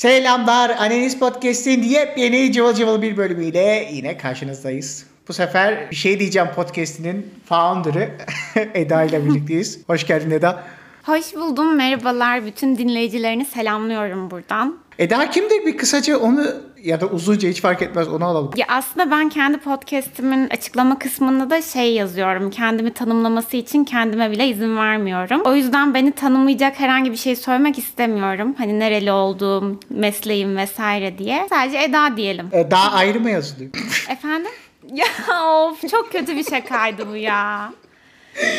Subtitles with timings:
[0.00, 0.70] Selamlar.
[0.70, 5.06] Analiz Podcast'in yepyeni cıvıl cıvıl bir bölümüyle yine karşınızdayız.
[5.28, 8.10] Bu sefer bir şey diyeceğim podcast'inin founder'ı
[8.74, 9.80] Eda ile birlikteyiz.
[9.86, 10.64] Hoş geldin Eda.
[11.06, 11.76] Hoş buldum.
[11.76, 12.46] Merhabalar.
[12.46, 14.78] Bütün dinleyicilerini selamlıyorum buradan.
[14.98, 15.66] Eda kimdir?
[15.66, 16.46] Bir kısaca onu
[16.82, 18.50] ya da uzunca hiç fark etmez onu alalım.
[18.56, 22.50] Ya aslında ben kendi podcastimin açıklama kısmında da şey yazıyorum.
[22.50, 25.40] Kendimi tanımlaması için kendime bile izin vermiyorum.
[25.44, 28.54] O yüzden beni tanımlayacak herhangi bir şey söylemek istemiyorum.
[28.58, 31.46] Hani nereli olduğum, mesleğim vesaire diye.
[31.48, 32.48] Sadece Eda diyelim.
[32.52, 33.70] Ee, daha ayrı mı yazılıyor?
[34.10, 34.50] Efendim?
[34.92, 35.06] Ya
[35.44, 37.72] of çok kötü bir şakaydı bu ya.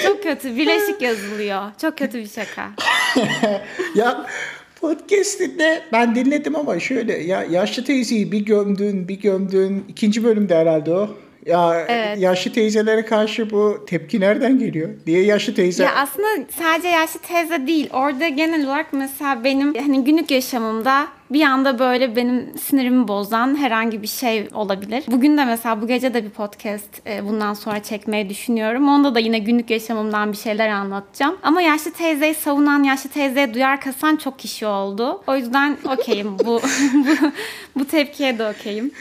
[0.03, 0.57] Çok kötü.
[0.57, 1.61] Bileşik yazılıyor.
[1.81, 2.69] Çok kötü bir şaka.
[3.95, 4.25] ya
[4.81, 10.93] podcast'inde ben dinledim ama şöyle ya yaşlı teyzeyi bir gömdün bir gömdün ikinci bölümde herhalde
[10.93, 11.09] o.
[11.45, 12.19] Ya Evet.
[12.19, 14.89] yaşlı teyzelere karşı bu tepki nereden geliyor?
[15.05, 16.27] Diye yaşlı teyze Ya aslında
[16.59, 17.89] sadece yaşlı teyze değil.
[17.93, 24.01] Orada genel olarak mesela benim hani günlük yaşamımda bir anda böyle benim sinirimi bozan herhangi
[24.01, 25.03] bir şey olabilir.
[25.07, 28.87] Bugün de mesela bu gece de bir podcast e, bundan sonra çekmeyi düşünüyorum.
[28.87, 31.37] Onda da yine günlük yaşamımdan bir şeyler anlatacağım.
[31.43, 35.21] Ama yaşlı teyzeyi savunan, yaşlı teyzeye duyar kasan çok kişi oldu.
[35.27, 36.39] O yüzden okeyim.
[36.45, 36.61] bu, bu,
[37.75, 38.91] bu tepkiye de okeyim.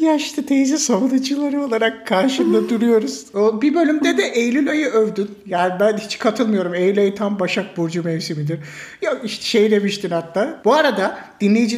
[0.00, 3.26] yaşlı teyze savunucuları olarak karşında duruyoruz.
[3.34, 5.30] O bir bölümde de Eylül ayı övdün.
[5.46, 6.74] Yani ben hiç katılmıyorum.
[6.74, 8.58] Eylül ayı tam Başak Burcu mevsimidir.
[9.02, 10.60] Yok işte şey demiştin hatta.
[10.64, 11.18] Bu arada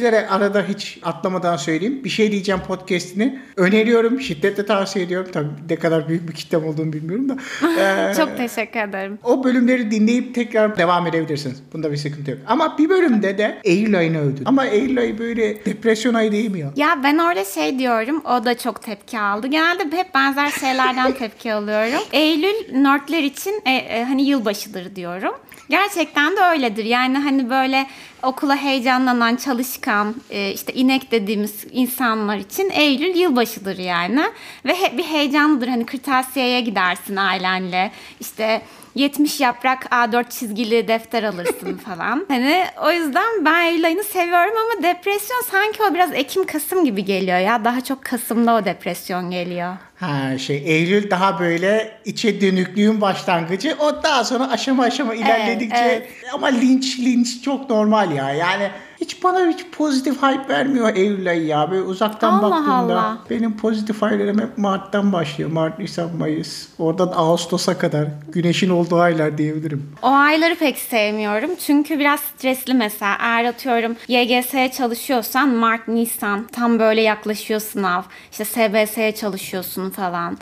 [0.03, 2.03] dinleyicilere arada hiç atlamadan söyleyeyim.
[2.03, 4.21] Bir şey diyeceğim podcastini öneriyorum.
[4.21, 5.31] Şiddetle tavsiye ediyorum.
[5.33, 7.37] Tabii ne kadar büyük bir kitlem olduğunu bilmiyorum da.
[7.83, 9.19] Ee, Çok teşekkür ederim.
[9.23, 11.57] o bölümleri dinleyip tekrar devam edebilirsiniz.
[11.73, 12.39] Bunda bir sıkıntı yok.
[12.47, 14.45] Ama bir bölümde de Eylül ayını övdün.
[14.45, 16.71] Ama Eylül ayı böyle depresyon ayı değil mi ya?
[16.75, 19.47] Ya ben orada şey diyorum, o da çok tepki aldı.
[19.47, 22.03] Genelde hep benzer şeylerden tepki alıyorum.
[22.11, 25.33] Eylül nörtler için e, e, hani yılbaşıdır diyorum.
[25.69, 26.85] Gerçekten de öyledir.
[26.85, 27.87] Yani hani böyle
[28.23, 34.23] okula heyecanlanan, çalışkan, e, işte inek dediğimiz insanlar için Eylül yılbaşıdır yani.
[34.65, 35.67] Ve he- bir heyecanlıdır.
[35.67, 37.91] Hani kırtasiyeye gidersin ailenle.
[38.19, 38.61] İşte
[38.95, 42.25] 70 yaprak A4 çizgili defter alırsın falan.
[42.27, 47.05] Hani o yüzden ben Eylül ayını seviyorum ama depresyon sanki o biraz Ekim Kasım gibi
[47.05, 47.65] geliyor ya.
[47.65, 49.73] Daha çok Kasım'da o depresyon geliyor.
[49.95, 53.75] Ha şey Eylül daha böyle içe dönüklüğün başlangıcı.
[53.79, 56.07] O daha sonra aşama aşama ilerledikçe evet.
[56.33, 58.31] ama linç linç çok normal ya.
[58.31, 58.69] Yani
[59.03, 61.71] hiç bana hiç pozitif hype vermiyor Eylül ayı ya.
[61.71, 63.17] Böyle uzaktan Allah baktığımda Allah.
[63.29, 65.51] benim pozitif high'lerim hep Mart'tan başlıyor.
[65.51, 66.67] Mart, Nisan, Mayıs.
[66.79, 69.91] Oradan Ağustos'a kadar güneşin olduğu aylar diyebilirim.
[70.01, 71.49] O ayları pek sevmiyorum.
[71.65, 73.17] Çünkü biraz stresli mesela.
[73.19, 78.01] Eğer atıyorum YGS'ye çalışıyorsan Mart, Nisan tam böyle yaklaşıyor sınav.
[78.31, 80.37] İşte SBS'ye çalışıyorsun falan.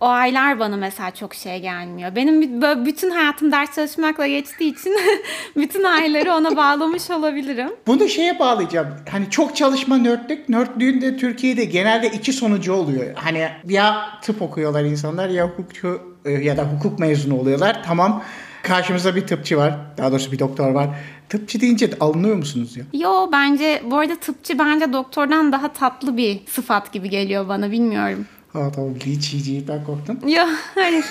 [0.00, 2.16] O aylar bana mesela çok şey gelmiyor.
[2.16, 4.96] Benim bütün hayatım ders çalışmakla geçtiği için
[5.56, 7.68] bütün ayları ona bağlamış olabilirim.
[7.86, 8.88] Bunu şeye bağlayacağım.
[9.10, 10.48] Hani çok çalışma nörtlük.
[10.48, 13.14] Nörtlüğün de Türkiye'de genelde iki sonucu oluyor.
[13.14, 17.82] Hani ya tıp okuyorlar insanlar ya hukukçu e, ya da hukuk mezunu oluyorlar.
[17.86, 18.22] Tamam
[18.62, 19.74] karşımızda bir tıpçı var.
[19.96, 20.88] Daha doğrusu bir doktor var.
[21.28, 22.84] Tıpçı deyince alınıyor musunuz ya?
[22.92, 28.26] Yo bence bu arada tıpçı bence doktordan daha tatlı bir sıfat gibi geliyor bana bilmiyorum.
[28.56, 30.28] Ha tamam linç yiyeceğim ben korktum.
[30.28, 31.04] Ya hayır.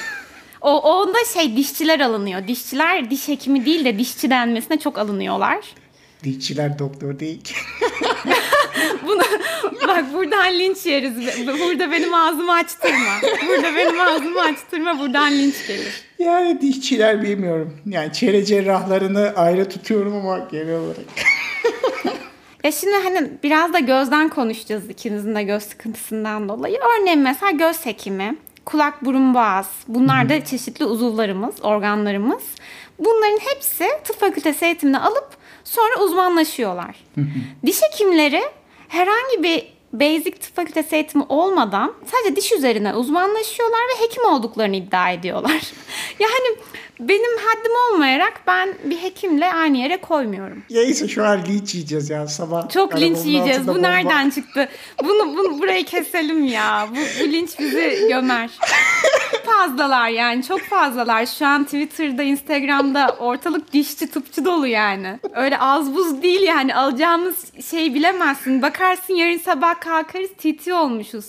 [0.61, 2.47] O onda şey dişçiler alınıyor.
[2.47, 5.59] Dişçiler diş hekimi değil de dişçi denmesine çok alınıyorlar.
[6.23, 7.53] Dişçiler doktor değil.
[9.07, 9.21] Bunu
[9.87, 11.13] bak buradan linç yeriz.
[11.47, 13.13] Burada benim ağzımı açtırma.
[13.47, 14.99] Burada benim ağzımı açtırma.
[14.99, 16.03] Buradan linç gelir.
[16.19, 17.73] yani dişçiler bilmiyorum.
[17.85, 21.05] Yani çene cerrahlarını ayrı tutuyorum ama genel olarak.
[22.65, 26.79] Ya şimdi hani biraz da gözden konuşacağız ikinizin de göz sıkıntısından dolayı.
[26.99, 29.69] Örneğin mesela göz hekimi, kulak, burun, boğaz.
[29.87, 32.43] Bunlar da çeşitli uzuvlarımız, organlarımız.
[32.99, 35.29] Bunların hepsi tıp fakültesi eğitimini alıp
[35.63, 36.95] sonra uzmanlaşıyorlar.
[37.65, 38.41] Diş hekimleri
[38.87, 45.11] herhangi bir basic tıp fakültesi eğitimi olmadan sadece diş üzerine uzmanlaşıyorlar ve hekim olduklarını iddia
[45.11, 45.71] ediyorlar.
[46.19, 46.57] yani
[46.99, 50.63] benim haddim olmayarak ben bir hekimle aynı yere koymuyorum.
[50.69, 52.69] Neyse şu an linç yiyeceğiz ya sabah.
[52.69, 53.63] Çok linç yiyeceğiz.
[53.63, 53.79] Bu bomba.
[53.87, 54.69] nereden çıktı?
[55.03, 56.87] Bunu, bunu burayı keselim ya.
[56.91, 58.49] Bu, bu linç bizi gömer.
[59.45, 60.43] Fazlalar yani.
[60.43, 61.25] Çok fazlalar.
[61.25, 65.19] Şu an Twitter'da, Instagram'da ortalık dişçi tıpçı dolu yani.
[65.35, 66.75] Öyle az buz değil yani.
[66.75, 67.35] Alacağımız
[67.69, 68.61] şey bilemezsin.
[68.61, 71.25] Bakarsın yarın sabah kalkarız TT olmuşuz.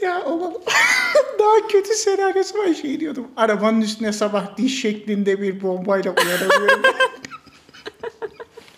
[0.00, 0.52] Ya ama
[1.38, 3.28] daha kötü senaryosu var şey diyordum.
[3.36, 6.82] Arabanın üstüne sabah diş şeklinde bir bombayla uyanıyorum.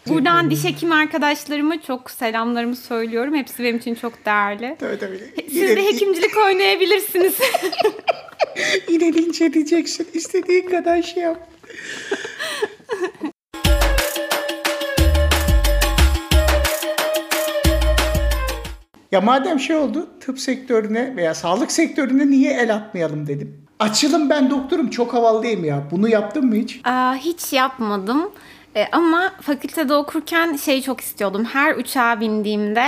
[0.09, 3.35] Buradan diş hekimi arkadaşlarıma çok selamlarımı söylüyorum.
[3.35, 4.77] Hepsi benim için çok değerli.
[4.81, 5.19] tabii tabii.
[5.47, 7.35] Siz Yine, de hekimcilik oynayabilirsiniz.
[8.89, 10.09] yine linç edeceksin.
[10.15, 11.49] İstediğin kadar şey yap.
[19.13, 23.57] Ya madem şey oldu tıp sektörüne veya sağlık sektörüne niye el atmayalım dedim.
[23.79, 25.83] Açılım ben doktorum çok havalı değil mi ya?
[25.91, 26.81] Bunu yaptın mı hiç?
[26.85, 28.31] Aa, hiç yapmadım.
[28.77, 31.45] E, ama fakültede okurken şeyi çok istiyordum.
[31.45, 32.85] Her uçağa bindiğimde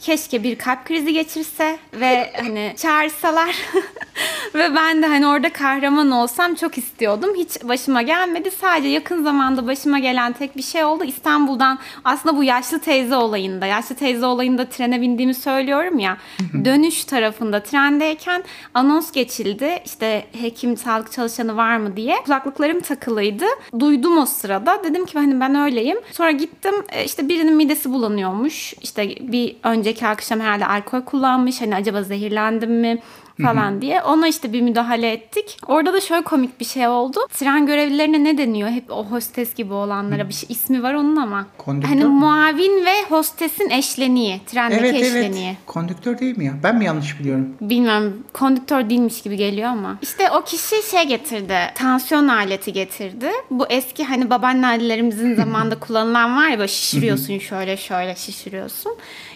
[0.00, 3.56] keşke bir kalp krizi geçirse ve hani çağırsalar
[4.54, 7.30] ve ben de hani orada kahraman olsam çok istiyordum.
[7.36, 8.50] Hiç başıma gelmedi.
[8.50, 11.04] Sadece yakın zamanda başıma gelen tek bir şey oldu.
[11.04, 16.16] İstanbul'dan aslında bu yaşlı teyze olayında, yaşlı teyze olayında trene bindiğimi söylüyorum ya.
[16.64, 19.78] dönüş tarafında trendeyken anons geçildi.
[19.84, 22.16] İşte hekim, sağlık çalışanı var mı diye.
[22.24, 23.44] Kulaklıklarım takılıydı.
[23.78, 24.84] Duydum o sırada.
[24.84, 25.98] Dedim ki hani ben öyleyim.
[26.12, 28.74] Sonra gittim e, işte birinin midesi bulanıyormuş.
[28.82, 29.56] İşte bir
[29.88, 31.60] önceki akşam herhalde alkol kullanmış.
[31.60, 32.98] Hani acaba zehirlendim mi?
[33.42, 34.02] falan diye.
[34.02, 35.56] Ona işte bir müdahale ettik.
[35.66, 37.18] Orada da şöyle komik bir şey oldu.
[37.32, 38.68] Tren görevlilerine ne deniyor?
[38.70, 41.46] Hep o hostes gibi olanlara bir şey ismi var onun ama.
[41.58, 42.08] Kondüktör hani mü?
[42.10, 44.40] muavin ve hostesin eşleniği.
[44.46, 45.46] Trendeki Evet eşleniği.
[45.46, 45.56] evet.
[45.66, 46.52] Kondüktör değil mi ya?
[46.62, 47.56] Ben mi yanlış biliyorum?
[47.60, 49.98] Bilmem kondüktör değilmiş gibi geliyor ama.
[50.02, 51.58] İşte o kişi şey getirdi.
[51.74, 53.30] Tansiyon aleti getirdi.
[53.50, 58.92] Bu eski hani babaannelerimizin zamanında kullanılan var ya böyle şişiriyorsun şöyle şöyle şişiriyorsun.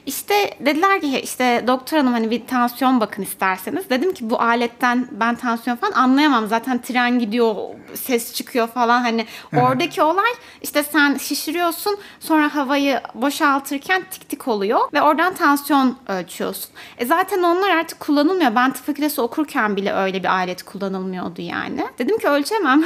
[0.07, 3.91] İşte dediler ki işte doktor hanım hani bir tansiyon bakın isterseniz.
[3.91, 6.47] Dedim ki bu aletten ben tansiyon falan anlayamam.
[6.47, 7.55] Zaten tren gidiyor
[7.95, 9.27] ses çıkıyor falan hani
[9.57, 10.31] oradaki olay
[10.63, 16.71] işte sen şişiriyorsun sonra havayı boşaltırken tik tik oluyor ve oradan tansiyon ölçüyorsun.
[16.99, 18.55] E zaten onlar artık kullanılmıyor.
[18.55, 21.87] Ben tıp fakültesi okurken bile öyle bir alet kullanılmıyordu yani.
[21.99, 22.85] Dedim ki ölçemem.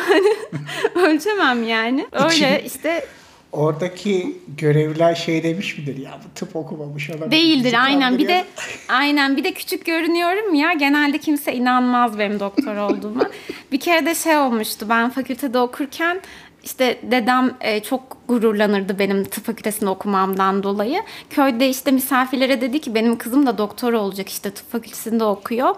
[0.94, 2.06] ölçemem yani.
[2.12, 3.06] Öyle işte
[3.52, 7.31] Oradaki görevliler şey demiş midir ya bu tıp okumamış olabilir.
[7.31, 8.19] Değildir bizi aynen.
[8.19, 8.44] Bir de
[8.88, 10.72] aynen bir de küçük görünüyorum ya.
[10.72, 13.31] Genelde kimse inanmaz benim doktor olduğuma.
[13.72, 14.87] bir kere de şey olmuştu.
[14.88, 16.20] Ben fakültede okurken
[16.66, 21.02] işte dedem e, çok gururlanırdı benim tıp fakültesinde okumamdan dolayı.
[21.30, 25.74] Köyde işte misafirlere dedi ki benim kızım da doktor olacak işte tıp fakültesinde okuyor.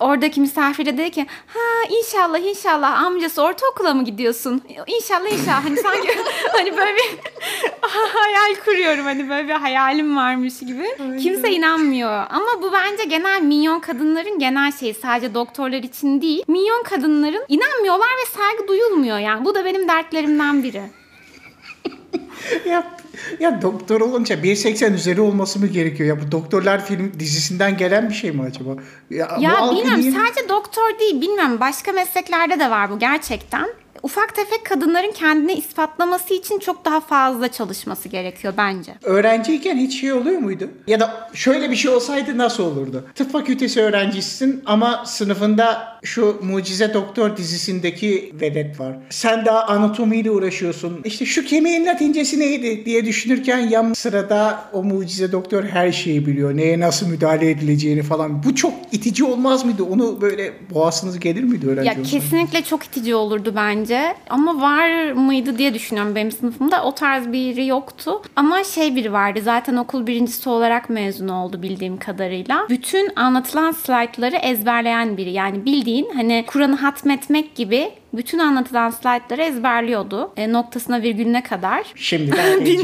[0.00, 4.62] Oradaki misafire dedi ki ha inşallah inşallah amcası ortaokula mı gidiyorsun?
[4.86, 6.08] İnşallah inşallah hani sanki
[6.52, 7.18] hani böyle bir
[7.80, 10.84] hayal kuruyorum hani böyle bir hayalim varmış gibi.
[11.22, 16.42] Kimse inanmıyor ama bu bence genel minyon kadınların genel şeyi sadece doktorlar için değil.
[16.48, 20.82] Minyon kadınların inanmıyorlar ve saygı duyulmuyor yani bu da benim dertlerimden biri.
[22.68, 22.96] ya,
[23.40, 26.08] ya doktor olunca 1.80 üzeri olması mı gerekiyor?
[26.08, 28.70] Ya bu doktorlar film dizisinden gelen bir şey mi acaba?
[29.10, 33.68] Ya, bu Ya bilmiyorum niye- sadece doktor değil bilmiyorum başka mesleklerde de var bu gerçekten.
[34.02, 38.94] Ufak tefek kadınların kendini ispatlaması için çok daha fazla çalışması gerekiyor bence.
[39.02, 40.70] Öğrenciyken hiç şey oluyor muydu?
[40.86, 43.04] Ya da şöyle bir şey olsaydı nasıl olurdu?
[43.14, 48.96] Tıp fakültesi öğrencisin ama sınıfında şu Mucize Doktor dizisindeki velet var.
[49.10, 51.00] Sen daha anatomiyle uğraşıyorsun.
[51.04, 56.56] İşte şu kemiğin latincesi neydi diye düşünürken yan sırada o Mucize Doktor her şeyi biliyor.
[56.56, 58.42] Neye nasıl müdahale edileceğini falan.
[58.42, 59.82] Bu çok itici olmaz mıydı?
[59.82, 62.10] Onu böyle boğazınız gelir miydi öğrenci Ya olsanız?
[62.10, 63.87] kesinlikle çok itici olurdu bence.
[64.30, 66.84] Ama var mıydı diye düşünüyorum benim sınıfımda.
[66.84, 68.22] O tarz biri yoktu.
[68.36, 69.40] Ama şey biri vardı.
[69.42, 72.66] Zaten okul birincisi olarak mezun oldu bildiğim kadarıyla.
[72.68, 75.30] Bütün anlatılan slaytları ezberleyen biri.
[75.30, 80.32] Yani bildiğin hani Kur'an'ı hatmetmek gibi bütün anlatılan slaytları ezberliyordu.
[80.36, 81.86] E, noktasına virgülüne kadar.
[81.94, 82.36] Şimdi.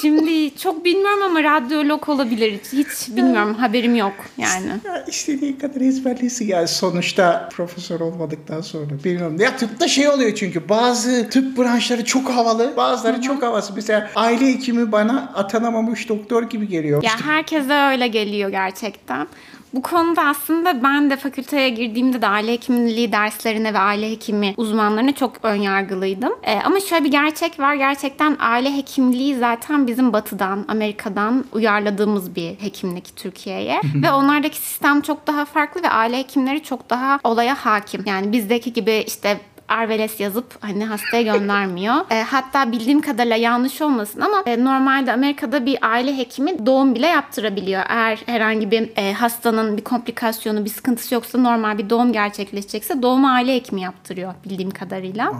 [0.00, 2.60] Şimdi çok bilmiyorum ama radyolog olabilir.
[2.72, 3.54] Hiç bilmiyorum.
[3.54, 4.66] Haberim yok yani.
[4.84, 9.40] Ya istediğin kadar ezberlesin yani sonuçta profesör olmadıktan sonra bilmiyorum.
[9.40, 13.72] Ya tıpta şey oluyor çünkü bazı tıp branşları çok havalı bazıları çok havası.
[13.74, 17.02] Mesela aile hekimi bana atanamamış doktor gibi geliyor.
[17.02, 19.28] Ya herkese öyle geliyor gerçekten.
[19.72, 25.14] Bu konuda aslında ben de fakülteye girdiğimde de aile hekimliği derslerine ve aile hekimi uzmanlarına
[25.14, 26.32] çok ön yargılıydım.
[26.42, 27.74] Ee, ama şöyle bir gerçek var.
[27.74, 33.80] Gerçekten aile hekimliği zaten bizim batıdan, Amerika'dan uyarladığımız bir hekimlik Türkiye'ye.
[33.94, 38.02] ve onlardaki sistem çok daha farklı ve aile hekimleri çok daha olaya hakim.
[38.06, 41.94] Yani bizdeki gibi işte Arveles yazıp hani hastaya göndermiyor.
[42.10, 47.06] E, hatta bildiğim kadarıyla yanlış olmasın ama e, normalde Amerika'da bir aile hekimi doğum bile
[47.06, 47.82] yaptırabiliyor.
[47.88, 53.28] Eğer herhangi bir e, hastanın bir komplikasyonu, bir sıkıntısı yoksa normal bir doğum gerçekleşecekse doğumu
[53.28, 55.32] aile hekimi yaptırıyor bildiğim kadarıyla.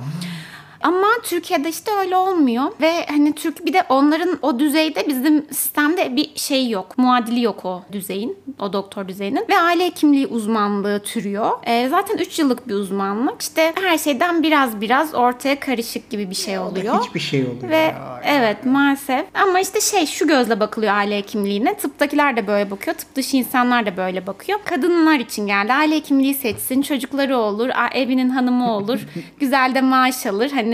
[0.82, 6.16] Ama Türkiye'de işte öyle olmuyor ve hani Türk bir de onların o düzeyde bizim sistemde
[6.16, 6.98] bir şey yok.
[6.98, 8.36] Muadili yok o düzeyin.
[8.58, 11.50] o doktor düzeyinin ve aile hekimliği uzmanlığı türüyor.
[11.66, 13.42] E, zaten 3 yıllık bir uzmanlık.
[13.42, 17.02] İşte her şeyden biraz biraz ortaya karışık gibi bir şey oluyor.
[17.04, 18.20] Hiçbir şey oluyor Ve ya.
[18.24, 21.76] evet maalesef ama işte şey şu gözle bakılıyor aile hekimliğine.
[21.76, 22.96] Tıptakiler de böyle bakıyor.
[22.96, 24.58] Tıp dışı insanlar da böyle bakıyor.
[24.64, 25.72] Kadınlar için geldi.
[25.72, 26.82] Aile hekimliği seçsin.
[26.82, 27.68] Çocukları olur.
[27.92, 29.00] Evinin hanımı olur.
[29.40, 30.50] güzel de maaş alır.
[30.50, 30.67] Hani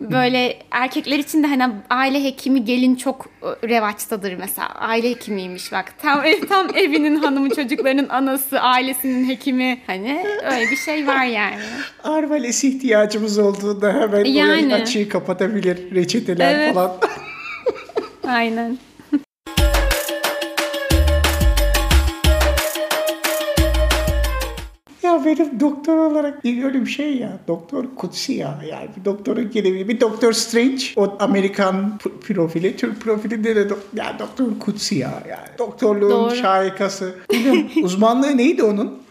[0.00, 4.68] böyle erkekler için de hani aile hekimi gelin çok e, revaçtadır mesela.
[4.68, 5.94] Aile hekimiymiş bak.
[6.02, 9.78] Tam tam evinin hanımı, çocuklarının anası, ailesinin hekimi.
[9.86, 11.56] Hani öyle bir şey var yani.
[12.04, 14.74] Arvalesi ihtiyacımız olduğunda hemen Yani.
[14.74, 15.94] açığı kapatabilir.
[15.94, 16.74] Reçeteler Evet.
[16.74, 16.96] falan.
[18.26, 18.78] Aynen.
[25.18, 27.38] Ya benim doktor olarak öyle bir şey ya.
[27.48, 28.58] Doktor kutsi ya.
[28.70, 29.88] Yani bir doktorun gelebilir.
[29.88, 32.76] Bir Doktor Strange o Amerikan profili.
[32.76, 35.22] Türk profilinde de do- ya doktor kutsi ya.
[35.28, 36.34] Yani doktorluğun Doğru.
[36.34, 37.14] şarikası.
[37.32, 39.02] Bilmiyorum uzmanlığı neydi onun?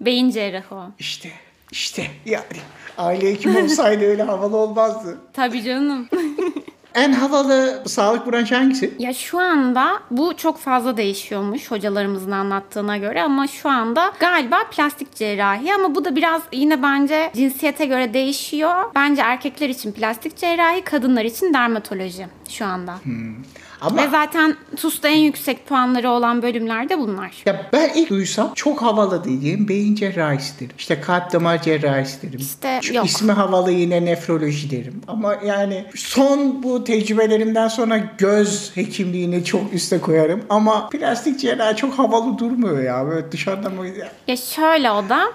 [0.00, 0.84] Beyin cerrahı o.
[0.98, 1.28] İşte
[1.72, 2.44] işte yani
[2.98, 5.18] aile hekimi olsaydı öyle havalı olmazdı.
[5.32, 6.08] Tabii canım.
[6.94, 8.94] En havalı sağlık branşı hangisi?
[8.98, 15.14] Ya şu anda bu çok fazla değişiyormuş hocalarımızın anlattığına göre ama şu anda galiba plastik
[15.14, 18.84] cerrahi ama bu da biraz yine bence cinsiyete göre değişiyor.
[18.94, 22.94] Bence erkekler için plastik cerrahi, kadınlar için dermatoloji şu anda.
[23.82, 27.42] Ama Ve zaten TUS'ta en yüksek puanları olan bölümler de bunlar.
[27.46, 30.72] ya ben ilk duysam çok havalı dediğim beyin cerrahisi derim.
[30.78, 32.40] İşte kalp damar cerrahisi derim.
[32.40, 33.06] İşte Şu yok.
[33.06, 35.00] ismi havalı yine nefroloji derim.
[35.08, 40.42] Ama yani son bu tecrübelerimden sonra göz hekimliğini çok üste koyarım.
[40.50, 43.06] Ama plastik cerrahi çok havalı durmuyor ya.
[43.06, 44.08] Böyle dışarıdan böyle...
[44.28, 45.32] Ya şöyle o da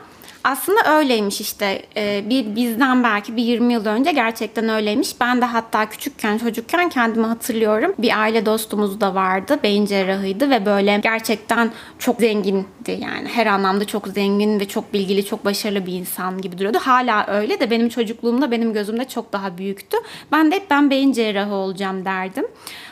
[0.51, 5.21] aslında öyleymiş işte Ee, bir bizden belki bir 20 yıl önce gerçekten öyleymiş.
[5.21, 7.93] Ben de hatta küçükken çocukken kendimi hatırlıyorum.
[7.97, 9.59] Bir aile dostumuz da vardı.
[9.63, 13.27] Beyin cerrahıydı ve böyle gerçekten çok zengindi yani.
[13.27, 16.77] Her anlamda çok zengin ve çok bilgili, çok başarılı bir insan gibi duruyordu.
[16.81, 19.97] Hala öyle de benim çocukluğumda benim gözümde çok daha büyüktü.
[20.31, 22.45] Ben de hep ben beyin cerrahı olacağım derdim.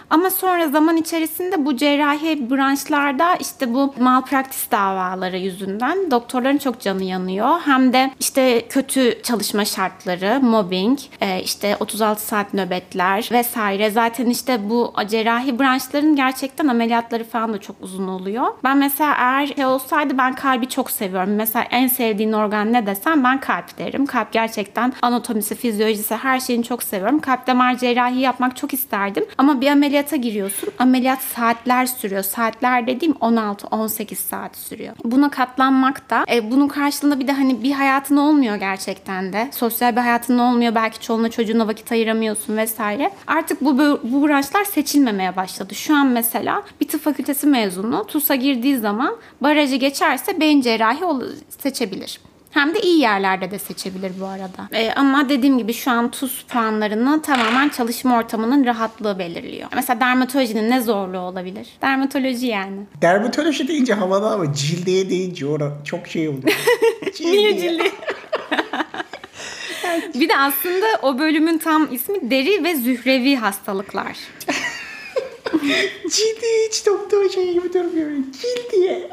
[0.09, 7.03] Ama sonra zaman içerisinde bu cerrahi branşlarda işte bu malpraktis davaları yüzünden doktorların çok canı
[7.03, 7.59] yanıyor.
[7.65, 13.89] Hem de işte kötü çalışma şartları, mobbing, e, işte 36 saat nöbetler vesaire.
[13.89, 18.47] Zaten işte bu cerrahi branşların gerçekten ameliyatları falan da çok uzun oluyor.
[18.63, 21.35] Ben mesela eğer şey olsaydı ben kalbi çok seviyorum.
[21.35, 24.05] Mesela en sevdiğin organ ne desem ben kalp derim.
[24.05, 27.19] Kalp gerçekten anatomisi, fizyolojisi her şeyini çok seviyorum.
[27.19, 29.25] Kalp damar cerrahi yapmak çok isterdim.
[29.37, 30.69] Ama bir ameliyata giriyorsun.
[30.79, 32.23] Ameliyat saatler sürüyor.
[32.23, 34.95] Saatler dediğim 16-18 saat sürüyor.
[35.03, 39.49] Buna katlanmak da e, bunun karşılığında bir de hani bir hayatın olmuyor gerçekten de.
[39.51, 40.75] Sosyal bir hayatın olmuyor.
[40.75, 43.11] Belki çoluğuna çocuğuna vakit ayıramıyorsun vesaire.
[43.27, 45.75] Artık bu, bu, branşlar seçilmemeye başladı.
[45.75, 51.05] Şu an mesela bir tıp fakültesi mezunu TUS'a girdiği zaman barajı geçerse beyin cerrahi
[51.59, 52.19] seçebilir.
[52.55, 54.69] Hem de iyi yerlerde de seçebilir bu arada.
[54.73, 59.69] Ee, ama dediğim gibi şu an TUS puanlarını tamamen çalışma ortamının rahatlığı belirliyor.
[59.75, 61.67] Mesela dermatolojinin ne zorluğu olabilir?
[61.81, 62.77] Dermatoloji yani.
[63.01, 66.43] Dermatoloji deyince havalı ama cildiye deyince ora çok şey oluyor.
[67.19, 67.83] Niye cildi?
[70.15, 74.17] bir de aslında o bölümün tam ismi deri ve zührevi hastalıklar.
[76.11, 78.11] Cildiye hiç doktor şey gibi durmuyor.
[78.41, 79.09] Cildiye.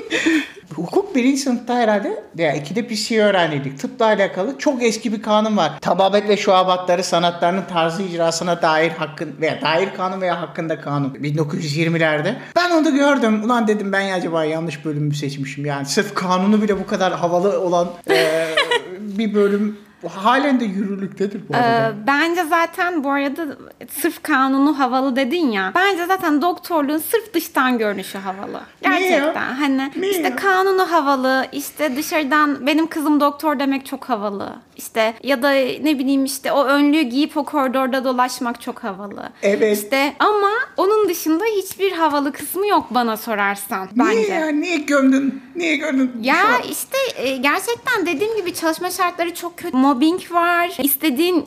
[0.74, 3.78] Hukuk birinci sınıfta herhalde veya ikide bir şey öğrendik.
[3.78, 5.72] Tıpla alakalı çok eski bir kanun var.
[5.80, 12.34] Tababet ve şuabatları sanatlarının tarzı icrasına dair hakkın veya dair kanun veya hakkında kanun 1920'lerde.
[12.56, 13.44] Ben onu gördüm.
[13.44, 15.86] Ulan dedim ben ya acaba yanlış bölüm mü seçmişim yani.
[15.86, 18.46] Sırf kanunu bile bu kadar havalı olan e,
[19.00, 19.78] bir bölüm
[20.08, 21.88] halen de yürürlüktedir bu arada.
[21.88, 23.46] Ee, bence zaten bu arada
[23.90, 25.72] sırf kanunu havalı dedin ya.
[25.74, 28.60] Bence zaten doktorluğun sırf dıştan görünüşü havalı.
[28.82, 29.54] Gerçekten.
[29.54, 31.46] Hani Niye işte kanunu havalı.
[31.52, 34.52] işte dışarıdan benim kızım doktor demek çok havalı.
[34.76, 39.28] İşte ya da ne bileyim işte o önlüğü giyip o koridorda dolaşmak çok havalı.
[39.42, 39.78] Evet.
[39.78, 44.16] İşte ama onun dışında hiçbir havalı kısmı yok bana sorarsan bence.
[44.16, 44.46] Niye ya?
[44.48, 45.42] Niye gömdün?
[45.56, 46.10] Niye gömdün?
[46.22, 49.76] Ya işte e, gerçekten dediğim gibi çalışma şartları çok kötü.
[49.92, 50.70] Mobbing var.
[50.78, 51.44] İstediğin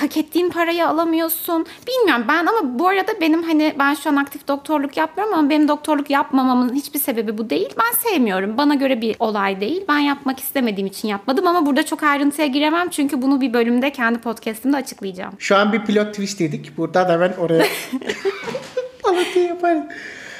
[0.00, 1.66] hak ettiğin parayı alamıyorsun.
[1.86, 5.68] Bilmiyorum ben ama bu arada benim hani ben şu an aktif doktorluk yapmıyorum ama benim
[5.68, 7.68] doktorluk yapmamamın hiçbir sebebi bu değil.
[7.78, 8.58] Ben sevmiyorum.
[8.58, 9.84] Bana göre bir olay değil.
[9.88, 14.18] Ben yapmak istemediğim için yapmadım ama burada çok ayrıntıya giremem çünkü bunu bir bölümde kendi
[14.18, 15.32] podcast'imde açıklayacağım.
[15.38, 16.78] Şu an bir pilot twist dedik.
[16.78, 17.66] Buradan hemen oraya
[19.04, 19.82] alıntı yaparız.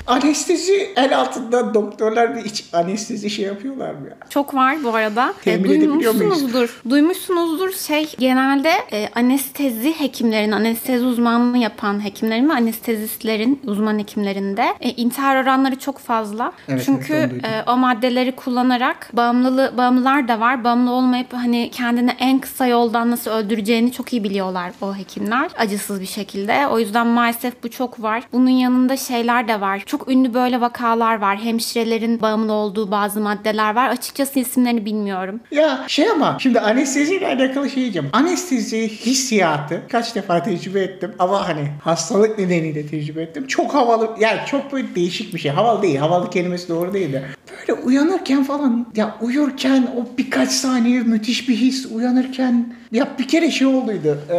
[0.09, 4.17] Anestezi el altında doktorlar bir iç anestezi şey yapıyorlar mı ya?
[4.31, 5.35] Çok var bu arada.
[5.45, 6.21] Temin edebiliyor muyuz?
[6.21, 6.81] duymuşsunuzdur.
[6.91, 14.91] Duymuşsunuzdur şey genelde e, anestezi hekimlerin, anestezi uzmanlığı yapan hekimlerin ve anestezistlerin, uzman hekimlerinde e,
[14.91, 16.53] intihar oranları çok fazla.
[16.69, 20.65] Evet, Çünkü evet, e, o maddeleri kullanarak bağımlılığı bağımlılar da var.
[20.65, 25.51] Bağımlı olmayıp hani kendini en kısa yoldan nasıl öldüreceğini çok iyi biliyorlar o hekimler.
[25.59, 26.67] Acısız bir şekilde.
[26.67, 28.23] O yüzden maalesef bu çok var.
[28.33, 29.83] Bunun yanında şeyler de var.
[29.87, 31.39] Çok ünlü böyle vakalar var.
[31.39, 33.89] Hemşirelerin bağımlı olduğu bazı maddeler var.
[33.89, 35.41] Açıkçası isimlerini bilmiyorum.
[35.51, 38.09] Ya şey ama şimdi anesteziyle alakalı şey diyeceğim.
[38.13, 43.47] Anestezi hissiyatı kaç defa tecrübe ettim ama hani hastalık nedeniyle tecrübe ettim.
[43.47, 45.51] Çok havalı yani çok böyle değişik bir şey.
[45.51, 45.97] Havalı değil.
[45.97, 47.23] Havalı kelimesi doğru değil de.
[47.69, 53.51] Böyle uyanırken falan ya uyurken o birkaç saniye müthiş bir his uyanırken ya bir kere
[53.51, 54.19] şey olduydu.
[54.31, 54.37] Ee,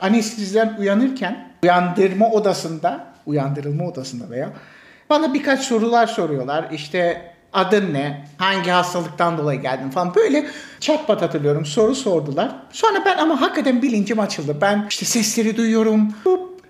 [0.00, 4.48] anesteziden uyanırken uyandırma odasında uyandırılma odasında veya
[5.10, 6.70] bana birkaç sorular soruyorlar.
[6.72, 8.24] İşte adın ne?
[8.38, 10.14] Hangi hastalıktan dolayı geldin falan.
[10.14, 10.46] Böyle
[10.80, 11.66] çatpat hatırlıyorum.
[11.66, 12.56] Soru sordular.
[12.72, 14.56] Sonra ben ama hakikaten bilincim açıldı.
[14.60, 16.08] Ben işte sesleri duyuyorum.
[16.24, 16.60] Hup,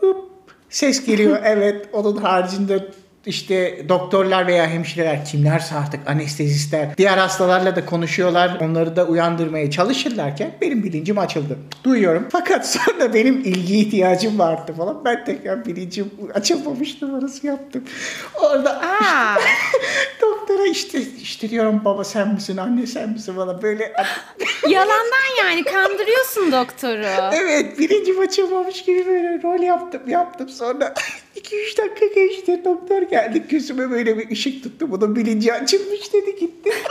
[0.00, 0.30] hup.
[0.70, 1.38] Ses geliyor.
[1.44, 1.88] evet.
[1.92, 2.88] Onun haricinde
[3.28, 8.58] işte doktorlar veya hemşireler kimlerse artık anestezistler diğer hastalarla da konuşuyorlar.
[8.60, 11.58] Onları da uyandırmaya çalışırlarken benim bilincim açıldı.
[11.84, 12.28] Duyuyorum.
[12.32, 15.04] Fakat sonra benim ilgi ihtiyacım vardı falan.
[15.04, 17.84] Ben tekrar bilincim açılmamış numarası yaptım.
[18.42, 19.36] Orada Aa,
[20.22, 23.92] doktora işte işte diyorum baba sen misin anne sen misin falan böyle
[24.68, 27.30] yalandan yani kandırıyorsun doktoru.
[27.32, 30.94] evet bilincim açılmamış gibi böyle rol yaptım yaptım sonra
[31.38, 36.70] 2-3 dakika geçti doktor geldi gözüme böyle bir ışık tuttu bunun bilinci açılmış dedi gitti.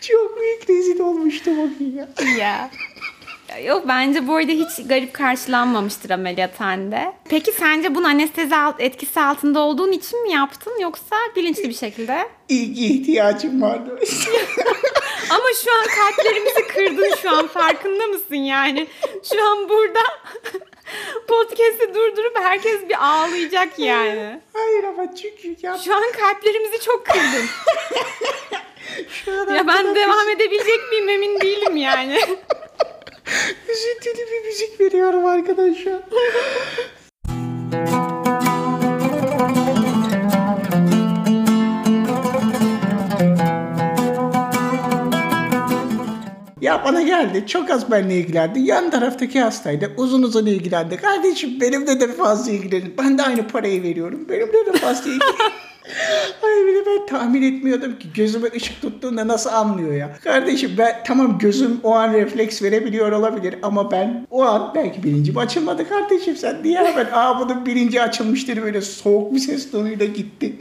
[0.00, 2.08] Çok büyük rezil olmuştum o gün ya.
[2.38, 2.70] ya.
[3.64, 7.12] Yok bence bu arada hiç garip karşılanmamıştır ameliyathanede.
[7.28, 12.28] Peki sence bunun anestezi alt- etkisi altında olduğun için mi yaptın yoksa bilinçli bir şekilde?
[12.48, 13.98] İlgi ihtiyacım vardı.
[15.30, 18.86] Ama şu an kalplerimizi kırdın şu an farkında mısın yani?
[19.32, 20.00] Şu an burada
[21.28, 24.40] podcast'i durdurup herkes bir ağlayacak yani.
[24.52, 27.46] Hayır ama çünkü ya Şu an kalplerimizi çok kırdın.
[29.54, 32.18] Ya ben devam edebilecek miyim emin değilim yani.
[33.68, 36.00] Üzüntülü bir müzik veriyorum arkadaşlar.
[46.60, 47.44] Ya bana geldi.
[47.46, 48.60] Çok az benimle ilgilendi.
[48.60, 49.92] Yan taraftaki hastaydı.
[49.96, 50.96] Uzun uzun ilgilendi.
[50.96, 52.94] Kardeşim benimle de fazla ilgilenin.
[52.98, 54.28] Ben de aynı parayı veriyorum.
[54.28, 55.50] Benimle de fazla ilgilenin.
[56.42, 60.16] Ay bir de ben tahmin etmiyordum ki gözüme ışık tuttuğunda nasıl anlıyor ya.
[60.24, 65.38] Kardeşim ben tamam gözüm o an refleks verebiliyor olabilir ama ben o an belki bilincim
[65.38, 70.52] açılmadı kardeşim sen niye hemen aa bunun bilinci açılmıştır böyle soğuk bir ses tonuyla gitti.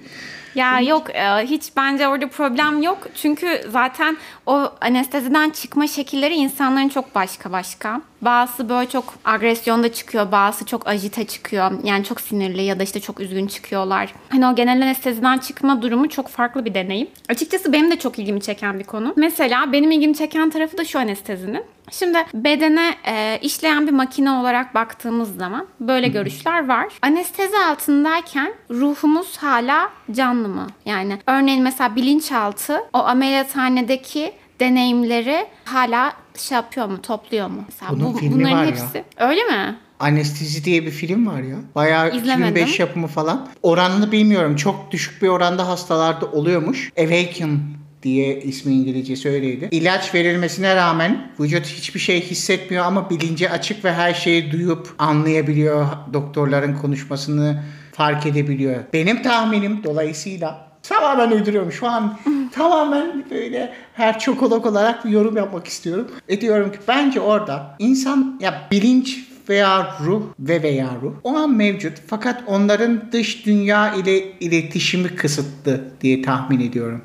[0.56, 2.98] Ya yok e, hiç bence orada problem yok.
[3.16, 8.02] Çünkü zaten o anesteziden çıkma şekilleri insanların çok başka başka.
[8.22, 11.72] Bazısı böyle çok agresyonda çıkıyor, bazısı çok ajite çıkıyor.
[11.84, 14.14] Yani çok sinirli ya da işte çok üzgün çıkıyorlar.
[14.30, 17.08] Hani o genel anesteziden çıkma durumu çok farklı bir deneyim.
[17.30, 19.14] Açıkçası benim de çok ilgimi çeken bir konu.
[19.16, 21.64] Mesela benim ilgimi çeken tarafı da şu anestezinin.
[21.92, 26.88] Şimdi bedene e, işleyen bir makine olarak baktığımız zaman böyle görüşler var.
[27.02, 30.68] Anestezi altındayken ruhumuz hala canlı mı?
[30.86, 37.64] Yani örneğin mesela bilinçaltı o ameliyathanedeki deneyimleri hala şey yapıyor mu, topluyor mu?
[37.70, 38.70] Mesela Bunun filmi bunların var ya.
[38.72, 39.04] hepsi.
[39.18, 39.76] Öyle mi?
[40.00, 41.56] Anestezi diye bir film var ya.
[41.76, 42.52] Bayağı İzlemedim.
[42.56, 43.48] 2005 yapımı falan.
[43.64, 44.56] Oranını bilmiyorum.
[44.56, 46.92] Çok düşük bir oranda hastalarda oluyormuş.
[47.00, 47.60] Awaken
[48.04, 49.68] diye ismi İngilizcesi öyleydi.
[49.72, 55.88] İlaç verilmesine rağmen vücut hiçbir şey hissetmiyor ama bilinci açık ve her şeyi duyup anlayabiliyor.
[56.14, 58.76] Doktorların konuşmasını fark edebiliyor.
[58.94, 61.72] Benim tahminim dolayısıyla tamamen uyduruyorum.
[61.72, 62.18] Şu an
[62.52, 66.08] tamamen böyle her çokolog olarak bir yorum yapmak istiyorum.
[66.28, 71.56] E diyorum ki bence orada insan ya bilinç veya ruh ve veya ruh o an
[71.56, 77.02] mevcut fakat onların dış dünya ile iletişimi kısıtlı diye tahmin ediyorum.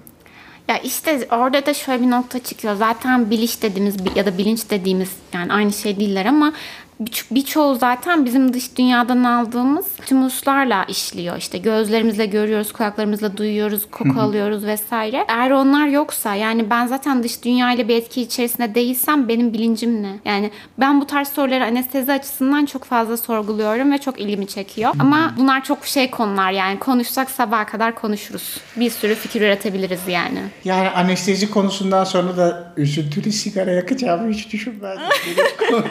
[0.69, 2.75] Ya işte orada da şöyle bir nokta çıkıyor.
[2.75, 6.53] Zaten biliş dediğimiz ya da bilinç dediğimiz yani aynı şey değiller ama
[7.01, 11.37] bir- birçoğu zaten bizim dış dünyadan aldığımız tümuslarla işliyor.
[11.37, 15.25] İşte gözlerimizle görüyoruz, kulaklarımızla duyuyoruz, koku alıyoruz vesaire.
[15.29, 20.03] Eğer onlar yoksa yani ben zaten dış dünya ile bir etki içerisinde değilsem benim bilincim
[20.03, 20.13] ne?
[20.25, 24.93] Yani ben bu tarz soruları anestezi açısından çok fazla sorguluyorum ve çok ilgimi çekiyor.
[24.99, 28.61] Ama bunlar çok şey konular yani konuşsak sabaha kadar konuşuruz.
[28.77, 30.39] Bir sürü fikir üretebiliriz yani.
[30.65, 35.05] Yani anestezi konusundan sonra da üzüntülü sigara yakacağımı hiç düşünmezdim.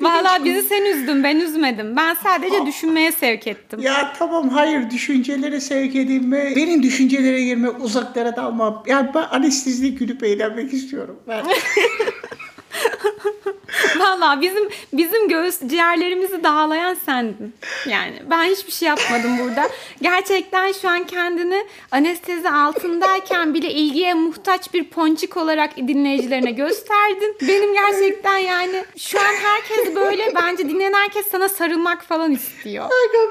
[0.00, 1.96] Valla bizi sen üzdün ben üzmedim.
[1.96, 3.80] Ben sadece düşünmeye sevk ettim.
[3.80, 8.82] Ya tamam hayır düşüncelere sevk edilme, benim düşüncelere girme, uzaklara dalma.
[8.86, 11.20] Yani ben anestezide gülüp eğlenmek istiyorum.
[11.28, 11.44] Ben...
[13.98, 17.54] Valla bizim bizim göğüs ciğerlerimizi dağlayan sendin.
[17.86, 19.68] Yani ben hiçbir şey yapmadım burada.
[20.02, 27.36] Gerçekten şu an kendini anestezi altındayken bile ilgiye muhtaç bir ponçik olarak dinleyicilerine gösterdin.
[27.48, 32.84] Benim gerçekten yani şu an herkes böyle bence dinleyen herkes sana sarılmak falan istiyor.
[32.84, 33.26] Aga.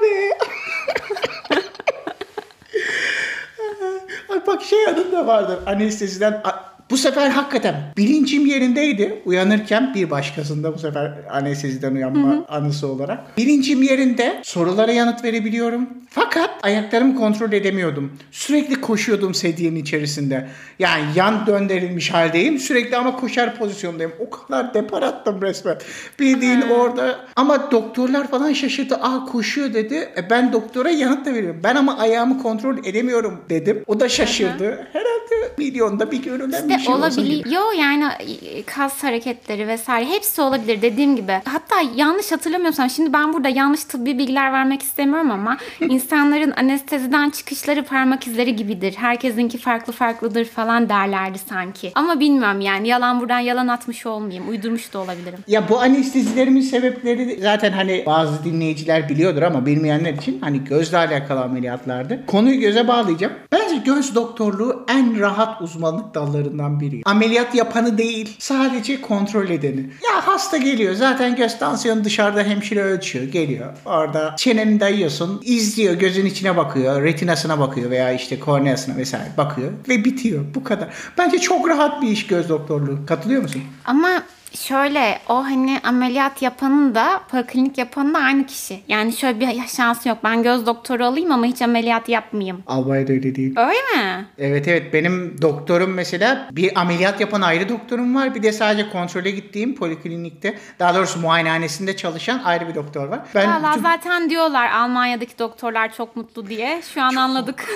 [4.28, 6.42] Ay bak şey adım da vardır anesteziden.
[6.90, 9.22] Bu sefer hakikaten bilincim yerindeydi.
[9.24, 13.36] Uyanırken bir başkasında bu sefer anesteziden uyanma anısı olarak.
[13.38, 15.88] Bilincim yerinde sorulara yanıt verebiliyorum.
[16.10, 18.12] Fakat ayaklarımı kontrol edemiyordum.
[18.30, 20.48] Sürekli koşuyordum sedyenin içerisinde.
[20.78, 22.58] Yani yan döndürülmüş haldeyim.
[22.58, 24.12] Sürekli ama koşar pozisyondayım.
[24.18, 25.78] O kadar depar attım resmen.
[26.20, 27.18] Bildiğin orada.
[27.36, 28.94] Ama doktorlar falan şaşırdı.
[28.94, 29.94] Aa koşuyor dedi.
[29.94, 31.60] E, ben doktora yanıt da veriyorum.
[31.64, 33.84] Ben ama ayağımı kontrol edemiyorum dedim.
[33.86, 34.88] O da şaşırdı.
[34.92, 41.16] Herhalde milyonda bir görülen İşte şey olabiliyor yani e, kas hareketleri vesaire hepsi olabilir dediğim
[41.16, 41.32] gibi.
[41.44, 47.84] Hatta yanlış hatırlamıyorsam şimdi ben burada yanlış tıbbi bilgiler vermek istemiyorum ama insanların anesteziden çıkışları
[47.84, 48.94] parmak izleri gibidir.
[48.96, 51.92] Herkesinki farklı farklıdır falan derlerdi sanki.
[51.94, 54.48] Ama bilmiyorum yani yalan buradan yalan atmış olmayayım.
[54.48, 55.38] Uydurmuş da olabilirim.
[55.48, 61.40] Ya bu anestezilerimin sebepleri zaten hani bazı dinleyiciler biliyordur ama bilmeyenler için hani gözle alakalı
[61.40, 62.26] ameliyatlardı.
[62.26, 63.32] Konuyu göze bağlayacağım.
[63.52, 67.02] Bence göz doktorluğu en rahat uzmanlık dallarından biri.
[67.04, 69.80] Ameliyat yapanı değil, sadece kontrol edeni.
[69.80, 73.72] Ya hasta geliyor zaten göz tansiyonu dışarıda hemşire ölçüyor, geliyor.
[73.84, 80.04] Orada çeneni dayıyorsun, izliyor, gözün içine bakıyor, retinasına bakıyor veya işte korneasına vesaire bakıyor ve
[80.04, 80.44] bitiyor.
[80.54, 80.88] Bu kadar.
[81.18, 83.06] Bence çok rahat bir iş göz doktorluğu.
[83.06, 83.62] Katılıyor musun?
[83.84, 84.22] Ama
[84.56, 88.80] şöyle o hani ameliyat yapanın da poliklinik yapanın da aynı kişi.
[88.88, 90.18] Yani şöyle bir şansı yok.
[90.24, 92.62] Ben göz doktoru alayım ama hiç ameliyat yapmayayım.
[92.66, 93.54] Albayda öyle değil.
[93.58, 94.26] Öyle mi?
[94.38, 98.34] Evet evet benim doktorum mesela bir ameliyat yapan ayrı doktorum var.
[98.34, 103.20] Bir de sadece kontrole gittiğim poliklinikte daha doğrusu muayenehanesinde çalışan ayrı bir doktor var.
[103.34, 106.82] Ben Valla bütün- zaten diyorlar Almanya'daki doktorlar çok mutlu diye.
[106.94, 107.64] Şu an anladık.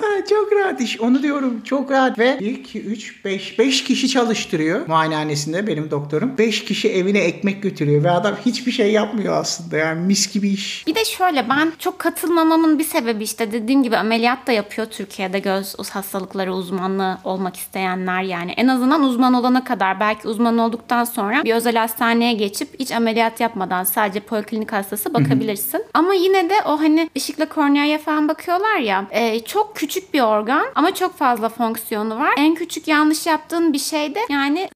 [0.00, 4.08] Ha, çok rahat iş onu diyorum çok rahat ve 1, 2, 3, 5 5 kişi
[4.08, 6.38] çalıştırıyor muayenehanesinde benim doktorum.
[6.38, 10.86] 5 kişi evine ekmek götürüyor ve adam hiçbir şey yapmıyor aslında yani mis gibi iş.
[10.86, 15.38] bir de şöyle ben çok katılmamamın bir sebebi işte dediğim gibi ameliyat da yapıyor Türkiye'de
[15.38, 18.52] göz hastalıkları uzmanlığı olmak isteyenler yani.
[18.52, 23.40] En azından uzman olana kadar belki uzman olduktan sonra bir özel hastaneye geçip hiç ameliyat
[23.40, 25.84] yapmadan sadece poliklinik hastası bakabilirsin.
[25.94, 30.66] Ama yine de o hani ışıkla korneaya falan bakıyorlar ya e, çok küçük bir organ
[30.74, 32.34] ama çok fazla fonksiyonu var.
[32.36, 34.68] En küçük yanlış yaptığın bir şey de yani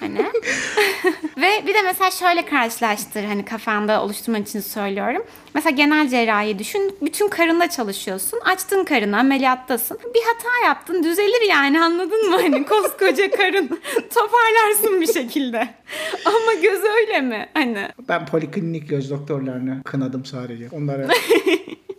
[0.00, 0.18] hani.
[1.36, 5.22] Ve bir de mesela şöyle karşılaştır hani kafanda oluşturman için söylüyorum.
[5.54, 6.96] Mesela genel cerrahi düşün.
[7.02, 8.40] Bütün karında çalışıyorsun.
[8.44, 9.98] Açtın karını ameliyattasın.
[10.14, 12.36] Bir hata yaptın düzelir yani anladın mı?
[12.36, 13.66] Hani koskoca karın
[14.14, 15.58] toparlarsın bir şekilde.
[16.24, 17.48] Ama göz öyle mi?
[17.54, 20.68] Hani Ben poliklinik göz doktorlarını kınadım sadece.
[20.72, 21.08] Onlara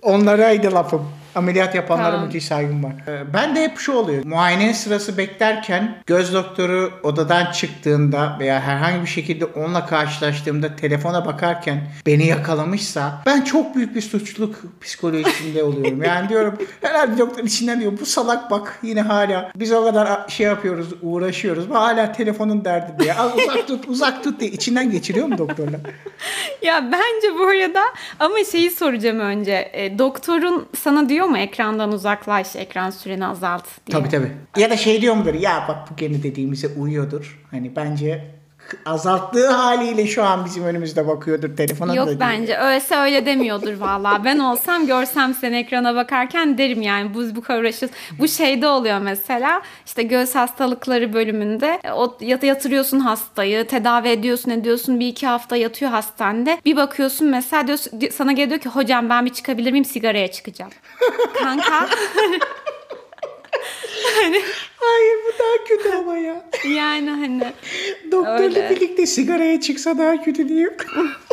[0.02, 1.12] Onlaraydı lafım.
[1.40, 2.26] Ameliyat yapanlara Tamam.
[2.26, 2.92] müthiş saygım var.
[3.08, 4.26] Ee, Ben de hep şu oluyor.
[4.26, 11.82] Muayene sırası beklerken göz doktoru odadan çıktığında veya herhangi bir şekilde onunla karşılaştığımda telefona bakarken
[12.06, 16.04] beni yakalamışsa ben çok büyük bir suçluluk psikolojisinde oluyorum.
[16.04, 20.46] Yani diyorum herhalde doktor içinden diyor bu salak bak yine hala biz o kadar şey
[20.48, 21.70] yapıyoruz uğraşıyoruz.
[21.70, 23.14] Bu hala telefonun derdi diye.
[23.14, 25.80] Al uzak tut uzak tut diye içinden geçiriyor mu doktorlar?
[26.62, 27.82] ya bence bu arada
[28.20, 29.70] ama şeyi soracağım önce.
[29.74, 34.00] E, doktorun sana diyor mu ekrandan uzaklaş, ekran süreni azalt diye.
[34.00, 34.32] Tabii tabii.
[34.58, 37.40] Ya da şey diyor mudur ya bak bu gene dediğimize uyuyordur.
[37.52, 38.39] Hani bence
[38.86, 44.24] azalttığı haliyle şu an bizim önümüzde bakıyordur telefona Yok da bence öylese öyle demiyordur vallahi.
[44.24, 47.98] Ben olsam görsem seni ekrana bakarken derim yani bu bu uğraşıyoruz.
[48.20, 54.52] Bu şeyde oluyor mesela işte göğüs hastalıkları bölümünde e, o yat- yatırıyorsun hastayı tedavi ediyorsun
[54.52, 56.58] ediyorsun bir iki hafta yatıyor hastanede.
[56.66, 60.72] Bir bakıyorsun mesela diyorsun, di- sana geliyor ki hocam ben bir çıkabilir miyim sigaraya çıkacağım.
[61.40, 61.90] Kanka
[64.80, 66.46] Hayır bu daha kötü ama ya.
[66.76, 67.54] yani hani
[68.20, 68.70] Doktorla Öyle.
[68.70, 70.74] birlikte sigaraya çıksa daha kötü diyeyim.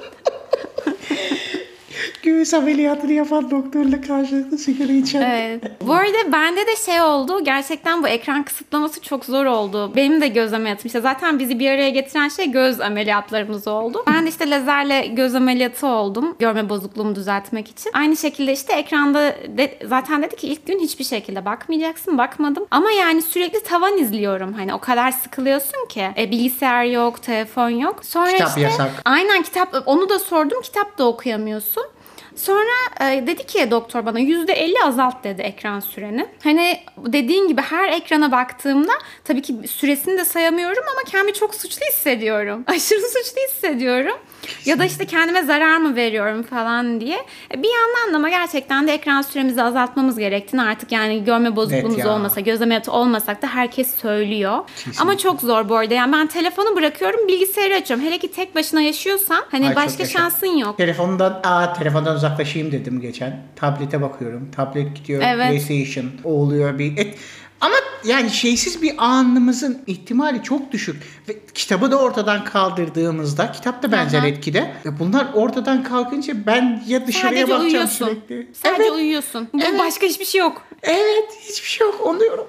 [2.26, 5.20] göğüs ameliyatını yapan doktorla karşılıklı sigara içen.
[5.20, 5.62] Evet.
[5.86, 7.44] Bu arada bende de şey oldu.
[7.44, 9.92] Gerçekten bu ekran kısıtlaması çok zor oldu.
[9.96, 10.86] Benim de göz ameliyatım.
[10.86, 14.02] işte zaten bizi bir araya getiren şey göz ameliyatlarımız oldu.
[14.06, 16.36] Ben de işte lazerle göz ameliyatı oldum.
[16.38, 17.90] Görme bozukluğumu düzeltmek için.
[17.94, 19.20] Aynı şekilde işte ekranda
[19.58, 22.18] de, zaten dedi ki ilk gün hiçbir şekilde bakmayacaksın.
[22.18, 22.66] Bakmadım.
[22.70, 24.52] Ama yani sürekli tavan izliyorum.
[24.52, 26.08] Hani o kadar sıkılıyorsun ki.
[26.18, 28.04] E, bilgisayar yok, telefon yok.
[28.04, 28.90] Sonra Kitap işte yasak.
[29.04, 30.62] aynen kitap onu da sordum.
[30.62, 31.82] Kitap da okuyamıyorsun.
[32.36, 36.26] Sonra e, dedi ki doktor bana %50 azalt dedi ekran süreni.
[36.44, 38.92] Hani dediğin gibi her ekrana baktığımda
[39.24, 42.64] tabii ki süresini de sayamıyorum ama kendimi çok suçlu hissediyorum.
[42.66, 44.16] Aşırı suçlu hissediyorum.
[44.64, 47.16] Ya da işte kendime zarar mı veriyorum falan diye.
[47.54, 51.98] E, Bir yandan da ama gerçekten de ekran süremizi azaltmamız gerektiğini artık yani görme bozukluğumuz
[51.98, 52.08] ya.
[52.14, 54.58] olmasa, göz ameliyatı olmasak da herkes söylüyor.
[55.00, 55.94] Ama çok zor bu arada.
[55.94, 58.06] Yani ben telefonu bırakıyorum, bilgisayarı açıyorum.
[58.06, 60.76] Hele ki tek başına yaşıyorsan hani Ay, başka şansın yok.
[60.76, 63.42] Telefondan, aa telefondan uzaklaşayım dedim geçen.
[63.56, 64.50] Tablete bakıyorum.
[64.56, 65.22] Tablet gidiyor.
[65.26, 65.48] Evet.
[65.66, 67.18] PlayStation oluyor bir et.
[67.66, 70.96] Ama yani şeysiz bir anımızın ihtimali çok düşük.
[71.28, 74.26] Ve kitabı da ortadan kaldırdığımızda, kitap da benzer Aha.
[74.26, 74.74] etkide.
[74.84, 78.06] Ve bunlar ortadan kalkınca ben ya dışarıya Sadece bakacağım uyuyorsun.
[78.06, 78.48] sürekli.
[78.54, 79.48] Sadece evet, uyuyorsun.
[79.52, 79.78] Bu Evet.
[79.78, 80.62] Başka hiçbir şey yok.
[80.82, 82.46] evet hiçbir şey yok onu diyorum.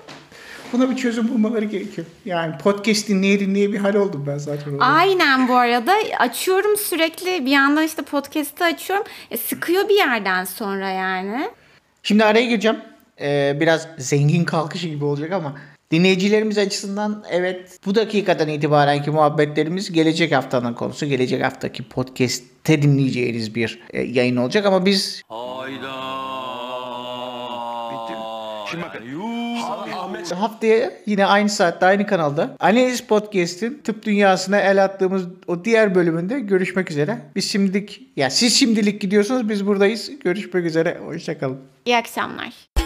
[0.73, 2.08] Buna bir çözüm bulmaları gerekiyor.
[2.25, 4.71] Yani podcast dinleye dinleye bir hal oldum ben zaten.
[4.71, 4.86] orada.
[4.86, 5.93] Aynen bu arada.
[6.19, 7.45] Açıyorum sürekli.
[7.45, 9.06] Bir yandan işte podcast'ı açıyorum.
[9.32, 11.49] E, sıkıyor bir yerden sonra yani.
[12.03, 12.77] Şimdi araya gireceğim.
[13.21, 15.56] Ee, biraz zengin kalkışı gibi olacak ama
[15.91, 21.06] dinleyicilerimiz açısından evet bu dakikadan itibarenki muhabbetlerimiz gelecek haftanın konusu.
[21.06, 26.17] Gelecek haftaki podcast'te dinleyeceğiniz bir e, yayın olacak ama biz Hayda.
[27.91, 28.19] Bitti mi?
[28.71, 29.01] Şimdi bakın.
[29.97, 35.95] Ahmet haftaya yine aynı saatte aynı kanalda Analiz Podcast'in tıp dünyasına el attığımız o diğer
[35.95, 37.17] bölümünde görüşmek üzere.
[37.36, 40.12] Biz şimdilik ya siz şimdilik gidiyorsunuz biz buradayız.
[40.23, 40.97] Görüşmek üzere.
[41.06, 41.60] Hoşçakalın.
[41.86, 42.77] İyi akşamlar.